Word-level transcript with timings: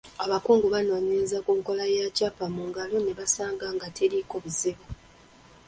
Abakugu 0.23 0.65
baanoonyereza 0.73 1.37
ku 1.45 1.51
nkola 1.59 1.83
ya 1.97 2.07
Kyapa 2.15 2.45
mu 2.55 2.63
Ngalo 2.69 2.95
ne 3.01 3.13
basanga 3.19 3.65
nga 3.75 3.87
teriiko 3.95 4.35
buzibu. 4.43 4.85